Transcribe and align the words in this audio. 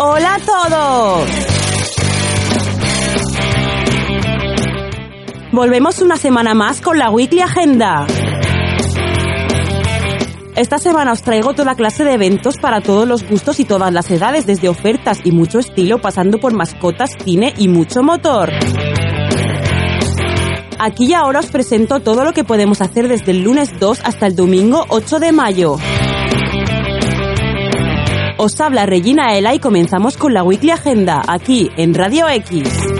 Hola 0.00 0.36
a 0.36 0.38
todos. 0.38 1.28
Volvemos 5.50 6.00
una 6.00 6.16
semana 6.16 6.54
más 6.54 6.80
con 6.80 6.98
la 6.98 7.10
Weekly 7.10 7.40
Agenda. 7.40 8.06
Esta 10.54 10.78
semana 10.78 11.10
os 11.10 11.22
traigo 11.22 11.52
toda 11.52 11.74
clase 11.74 12.04
de 12.04 12.12
eventos 12.12 12.58
para 12.58 12.80
todos 12.80 13.08
los 13.08 13.28
gustos 13.28 13.58
y 13.58 13.64
todas 13.64 13.92
las 13.92 14.08
edades, 14.12 14.46
desde 14.46 14.68
ofertas 14.68 15.18
y 15.24 15.32
mucho 15.32 15.58
estilo, 15.58 15.98
pasando 16.00 16.38
por 16.38 16.54
mascotas, 16.54 17.10
cine 17.24 17.52
y 17.56 17.66
mucho 17.66 18.04
motor. 18.04 18.52
Aquí 20.78 21.06
y 21.06 21.14
ahora 21.14 21.40
os 21.40 21.46
presento 21.46 21.98
todo 21.98 22.22
lo 22.22 22.32
que 22.32 22.44
podemos 22.44 22.80
hacer 22.82 23.08
desde 23.08 23.32
el 23.32 23.42
lunes 23.42 23.72
2 23.80 24.02
hasta 24.04 24.28
el 24.28 24.36
domingo 24.36 24.84
8 24.90 25.18
de 25.18 25.32
mayo. 25.32 25.76
Os 28.40 28.60
habla 28.60 28.86
Regina 28.86 29.36
Ela 29.36 29.52
y 29.52 29.58
comenzamos 29.58 30.16
con 30.16 30.32
la 30.32 30.44
Weekly 30.44 30.70
Agenda, 30.70 31.22
aquí 31.26 31.72
en 31.76 31.92
Radio 31.92 32.28
X. 32.28 32.97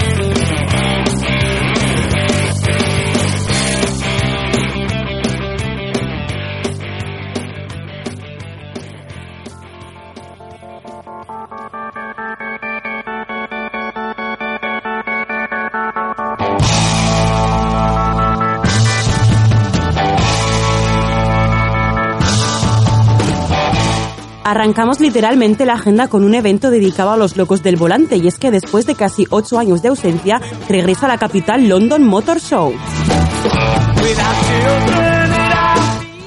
Arrancamos 24.49 24.99
literalmente 24.99 25.67
la 25.67 25.75
agenda 25.75 26.09
con 26.09 26.25
un 26.25 26.35
evento 26.35 26.71
dedicado 26.71 27.11
a 27.11 27.19
los 27.19 27.37
locos 27.37 27.63
del 27.63 27.77
volante 27.77 28.17
y 28.17 28.29
es 28.29 28.39
que 28.39 28.51
después 28.51 28.87
de 28.87 28.95
casi 28.95 29.27
ocho 29.29 29.59
años 29.59 29.83
de 29.83 29.89
ausencia 29.89 30.41
regresa 30.71 31.05
a 31.05 31.11
la 31.11 31.19
capital 31.19 31.69
London 31.69 32.03
Motor 32.07 32.41
Show. 32.41 32.73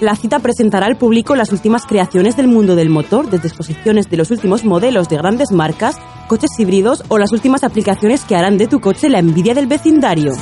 La 0.01 0.15
cita 0.15 0.37
presentará 0.37 0.85
al 0.85 0.97
público 0.97 1.35
las 1.35 1.51
últimas 1.51 1.87
creaciones 1.87 2.37
del 2.37 2.47
mundo 2.47 2.75
del 2.75 2.89
motor, 2.89 3.27
desde 3.27 3.47
exposiciones 3.47 4.07
de 4.07 4.17
los 4.17 4.29
últimos 4.29 4.65
modelos 4.65 5.09
de 5.09 5.17
grandes 5.17 5.51
marcas, 5.51 5.95
coches 6.27 6.51
híbridos 6.59 7.03
o 7.07 7.17
las 7.17 7.31
últimas 7.31 7.63
aplicaciones 7.63 8.23
que 8.23 8.35
harán 8.35 8.59
de 8.59 8.67
tu 8.67 8.81
coche 8.81 9.09
la 9.09 9.17
envidia 9.17 9.55
del 9.55 9.65
vecindario. 9.65 10.33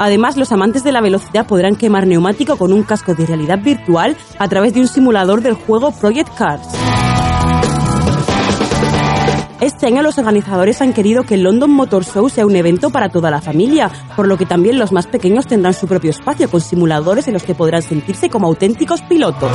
Además, 0.00 0.38
los 0.38 0.50
amantes 0.50 0.82
de 0.82 0.92
la 0.92 1.02
velocidad 1.02 1.46
podrán 1.46 1.76
quemar 1.76 2.06
neumático 2.06 2.56
con 2.56 2.72
un 2.72 2.84
casco 2.84 3.14
de 3.14 3.26
realidad 3.26 3.58
virtual 3.62 4.16
a 4.38 4.48
través 4.48 4.72
de 4.72 4.80
un 4.80 4.88
simulador 4.88 5.42
del 5.42 5.52
juego 5.52 5.90
Project 5.90 6.34
Cars. 6.38 6.66
Este 9.60 9.86
año 9.86 10.00
los 10.02 10.16
organizadores 10.16 10.80
han 10.80 10.94
querido 10.94 11.24
que 11.24 11.34
el 11.34 11.42
London 11.42 11.70
Motor 11.72 12.06
Show 12.06 12.30
sea 12.30 12.46
un 12.46 12.56
evento 12.56 12.88
para 12.88 13.10
toda 13.10 13.30
la 13.30 13.42
familia, 13.42 13.90
por 14.16 14.26
lo 14.26 14.38
que 14.38 14.46
también 14.46 14.78
los 14.78 14.90
más 14.90 15.06
pequeños 15.06 15.46
tendrán 15.46 15.74
su 15.74 15.86
propio 15.86 16.12
espacio 16.12 16.50
con 16.50 16.62
simuladores 16.62 17.28
en 17.28 17.34
los 17.34 17.42
que 17.42 17.54
podrán 17.54 17.82
sentirse 17.82 18.30
como 18.30 18.46
auténticos 18.46 19.02
pilotos. 19.02 19.52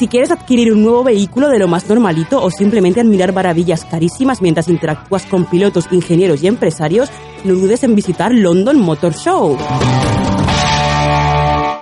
Si 0.00 0.08
quieres 0.08 0.30
adquirir 0.30 0.72
un 0.72 0.82
nuevo 0.82 1.04
vehículo 1.04 1.50
de 1.50 1.58
lo 1.58 1.68
más 1.68 1.86
normalito 1.86 2.42
o 2.42 2.50
simplemente 2.50 3.02
admirar 3.02 3.34
maravillas 3.34 3.84
carísimas 3.84 4.40
mientras 4.40 4.68
interactúas 4.68 5.26
con 5.26 5.44
pilotos, 5.44 5.88
ingenieros 5.90 6.42
y 6.42 6.46
empresarios, 6.46 7.10
no 7.44 7.52
dudes 7.52 7.84
en 7.84 7.94
visitar 7.94 8.32
London 8.32 8.80
Motor 8.80 9.14
Show. 9.14 9.58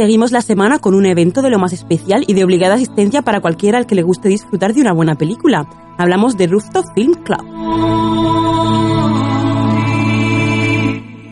Seguimos 0.00 0.32
la 0.32 0.40
semana 0.40 0.78
con 0.78 0.94
un 0.94 1.04
evento 1.04 1.42
de 1.42 1.50
lo 1.50 1.58
más 1.58 1.74
especial 1.74 2.24
y 2.26 2.32
de 2.32 2.42
obligada 2.42 2.76
asistencia 2.76 3.20
para 3.20 3.42
cualquiera 3.42 3.76
al 3.76 3.84
que 3.84 3.94
le 3.94 4.02
guste 4.02 4.30
disfrutar 4.30 4.72
de 4.72 4.80
una 4.80 4.94
buena 4.94 5.14
película. 5.16 5.68
Hablamos 5.98 6.38
de 6.38 6.46
Rooftop 6.46 6.86
Film 6.94 7.12
Club. 7.22 7.44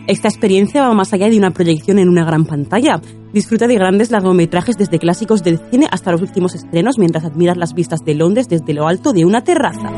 Esta 0.06 0.28
experiencia 0.28 0.86
va 0.86 0.92
más 0.92 1.14
allá 1.14 1.30
de 1.30 1.38
una 1.38 1.50
proyección 1.50 1.98
en 1.98 2.10
una 2.10 2.26
gran 2.26 2.44
pantalla. 2.44 3.00
Disfruta 3.32 3.66
de 3.66 3.74
grandes 3.76 4.10
largometrajes 4.10 4.76
desde 4.76 4.98
clásicos 4.98 5.42
del 5.42 5.60
cine 5.70 5.88
hasta 5.90 6.12
los 6.12 6.20
últimos 6.20 6.54
estrenos 6.54 6.98
mientras 6.98 7.24
admiras 7.24 7.56
las 7.56 7.72
vistas 7.72 8.00
de 8.04 8.16
Londres 8.16 8.48
desde 8.50 8.74
lo 8.74 8.86
alto 8.86 9.14
de 9.14 9.24
una 9.24 9.44
terraza. 9.44 9.90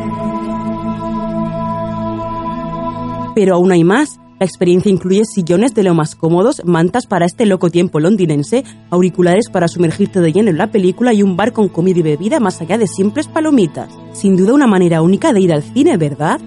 Pero 3.35 3.57
aún 3.57 3.73
hay 3.73 3.83
más. 3.83 4.21
La 4.41 4.47
experiencia 4.47 4.91
incluye 4.91 5.27
sillones 5.27 5.75
de 5.75 5.83
lo 5.83 5.95
más 5.95 6.15
cómodos, 6.15 6.63
mantas 6.65 7.07
para 7.07 7.27
este 7.27 7.45
loco 7.45 7.69
tiempo 7.69 8.01
londinense, 8.01 8.65
auriculares 8.89 9.51
para 9.51 9.69
sumergirte 9.69 10.23
de 10.23 10.33
lleno 10.33 10.49
en 10.49 10.57
la 10.57 10.71
película 10.71 11.13
y 11.13 11.23
un 11.23 11.37
bar 11.37 11.53
con 11.53 11.69
comida 11.69 11.99
y 11.99 12.03
bebida 12.03 12.41
más 12.41 12.59
allá 12.63 12.79
de 12.79 12.87
simples 12.87 13.29
palomitas. 13.29 13.93
Sin 14.15 14.37
duda 14.37 14.55
una 14.55 14.67
manera 14.67 15.03
única 15.03 15.35
de 15.35 15.43
ir 15.43 15.53
al 15.53 15.63
cine, 15.63 15.99
¿verdad? 15.99 16.41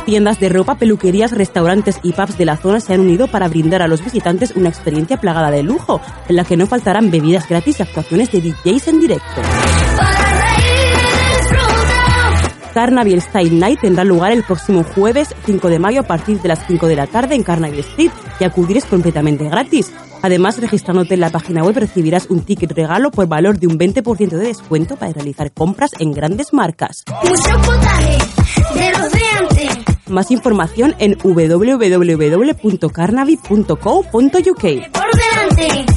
Tiendas 0.04 0.38
de 0.38 0.50
ropa, 0.50 0.74
peluquerías, 0.74 1.32
restaurantes 1.32 1.98
y 2.02 2.12
pubs 2.12 2.36
de 2.36 2.44
la 2.44 2.58
zona 2.58 2.80
se 2.80 2.92
han 2.92 3.00
unido 3.00 3.26
para 3.26 3.48
brindar 3.48 3.80
a 3.80 3.88
los 3.88 4.04
visitantes 4.04 4.52
una 4.54 4.68
experiencia 4.68 5.18
plagada 5.18 5.50
de 5.50 5.62
lujo, 5.62 6.00
en 6.28 6.36
la 6.36 6.44
que 6.44 6.58
no 6.58 6.66
faltarán 6.66 7.10
bebidas 7.10 7.48
gratis 7.48 7.80
y 7.80 7.82
actuaciones 7.82 8.30
de 8.30 8.42
DJs 8.42 8.88
en 8.88 9.00
directo. 9.00 9.42
Carnaval 12.74 13.22
Style 13.22 13.58
Night 13.58 13.80
tendrá 13.80 14.04
lugar 14.04 14.32
el 14.32 14.42
próximo 14.42 14.82
jueves 14.82 15.34
5 15.46 15.68
de 15.68 15.78
mayo 15.78 16.00
a 16.00 16.02
partir 16.02 16.42
de 16.42 16.48
las 16.48 16.66
5 16.66 16.88
de 16.88 16.96
la 16.96 17.06
tarde 17.06 17.36
en 17.36 17.44
Carnaval 17.44 17.78
Street 17.78 18.10
y 18.40 18.44
acudir 18.44 18.76
es 18.76 18.84
completamente 18.84 19.48
gratis. 19.48 19.92
Además, 20.22 20.58
registrándote 20.58 21.14
en 21.14 21.20
la 21.20 21.30
página 21.30 21.62
web 21.62 21.76
recibirás 21.76 22.26
un 22.30 22.40
ticket 22.40 22.72
regalo 22.72 23.10
por 23.10 23.28
valor 23.28 23.58
de 23.58 23.68
un 23.68 23.78
20% 23.78 24.28
de 24.30 24.46
descuento 24.46 24.96
para 24.96 25.12
realizar 25.12 25.52
compras 25.52 25.92
en 25.98 26.12
grandes 26.12 26.52
marcas. 26.52 27.04
Más 30.14 30.30
información 30.30 30.94
en 31.00 31.18
www.carnavi.co.uk. 31.18 34.12
Por 34.12 35.10
delante, 35.12 35.93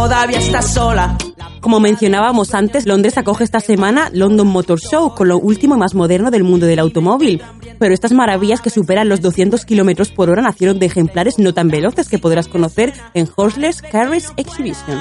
todavía 0.03 0.37
estás 0.37 0.73
sola. 0.73 1.17
Como 1.61 1.79
mencionábamos 1.79 2.53
antes, 2.53 2.85
Londres 2.85 3.17
acoge 3.17 3.45
esta 3.45 3.61
semana 3.61 4.09
London 4.11 4.47
Motor 4.47 4.77
Show, 4.77 5.15
con 5.15 5.29
lo 5.29 5.37
último 5.37 5.75
y 5.75 5.77
más 5.77 5.95
moderno 5.95 6.29
del 6.29 6.43
mundo 6.43 6.65
del 6.65 6.79
automóvil. 6.79 7.41
Pero 7.83 7.93
estas 7.93 8.13
maravillas 8.13 8.61
que 8.61 8.69
superan 8.69 9.09
los 9.09 9.19
200 9.19 9.65
kilómetros 9.65 10.09
por 10.09 10.29
hora 10.29 10.41
nacieron 10.41 10.79
de 10.79 10.85
ejemplares 10.85 11.37
no 11.37 11.53
tan 11.53 11.67
veloces 11.67 12.07
que 12.07 12.17
podrás 12.17 12.47
conocer 12.47 12.93
en 13.13 13.27
Horseless 13.35 13.81
Carriage 13.81 14.27
Exhibition. 14.37 14.97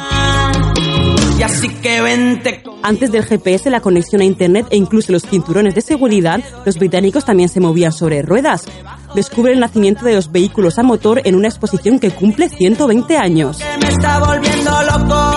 Antes 2.82 3.12
del 3.12 3.24
GPS, 3.24 3.70
la 3.70 3.78
conexión 3.78 4.20
a 4.20 4.24
Internet 4.24 4.66
e 4.70 4.76
incluso 4.78 5.12
los 5.12 5.22
cinturones 5.22 5.76
de 5.76 5.80
seguridad, 5.80 6.40
los 6.66 6.76
británicos 6.76 7.24
también 7.24 7.48
se 7.48 7.60
movían 7.60 7.92
sobre 7.92 8.20
ruedas. 8.22 8.64
Descubre 9.14 9.52
el 9.52 9.60
nacimiento 9.60 10.04
de 10.04 10.14
los 10.16 10.32
vehículos 10.32 10.80
a 10.80 10.82
motor 10.82 11.22
en 11.24 11.36
una 11.36 11.46
exposición 11.46 12.00
que 12.00 12.10
cumple 12.10 12.48
120 12.48 13.16
años. 13.16 13.60
Me 13.80 13.90
está 13.90 14.18
volviendo 14.18 14.72
loco. 14.90 15.31